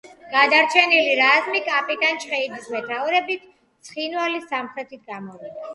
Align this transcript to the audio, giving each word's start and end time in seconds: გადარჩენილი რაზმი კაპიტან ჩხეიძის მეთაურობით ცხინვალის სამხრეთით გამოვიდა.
გადარჩენილი 0.35 1.11
რაზმი 1.19 1.61
კაპიტან 1.67 2.19
ჩხეიძის 2.25 2.67
მეთაურობით 2.77 3.47
ცხინვალის 3.91 4.53
სამხრეთით 4.57 5.11
გამოვიდა. 5.15 5.69